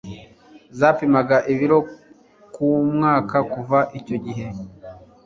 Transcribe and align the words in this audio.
zapimaga 0.79 1.37
ibiro 1.53 1.79
ku 2.53 2.65
mwaka 2.93 3.37
kuva 3.51 3.79
icyo 3.99 4.15
gihe 4.25 4.47